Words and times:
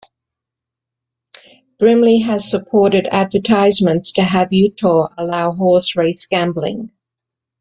Brimley 1.77 2.21
has 2.21 2.49
supported 2.49 3.05
advertisements 3.11 4.13
to 4.13 4.23
have 4.23 4.51
Utah 4.51 5.09
allow 5.15 5.51
horse-race 5.51 6.25
gambling. 6.25 6.91